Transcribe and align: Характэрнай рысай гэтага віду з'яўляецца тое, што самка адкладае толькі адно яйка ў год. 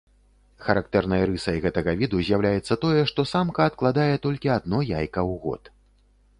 Характэрнай 0.67 1.21
рысай 1.31 1.57
гэтага 1.65 1.93
віду 1.99 2.23
з'яўляецца 2.25 2.79
тое, 2.87 3.01
што 3.13 3.27
самка 3.35 3.69
адкладае 3.73 4.09
толькі 4.27 4.53
адно 4.59 4.77
яйка 4.99 5.21
ў 5.31 5.41
год. 5.49 5.63